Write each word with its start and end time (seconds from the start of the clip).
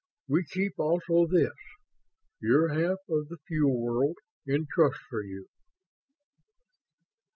We 0.27 0.43
keep 0.43 0.79
also 0.79 1.27
this, 1.27 1.53
your 2.39 2.69
half 2.69 2.97
of 3.07 3.27
the 3.29 3.37
Fuel 3.47 3.79
World, 3.79 4.17
in 4.47 4.65
trust 4.65 4.97
for 5.11 5.21
you." 5.21 5.47